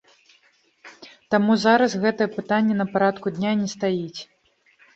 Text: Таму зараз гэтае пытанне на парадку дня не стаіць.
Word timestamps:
Таму 1.35 1.57
зараз 1.65 1.91
гэтае 2.07 2.29
пытанне 2.39 2.73
на 2.81 2.89
парадку 2.97 3.37
дня 3.39 3.55
не 3.63 3.69
стаіць. 3.77 4.21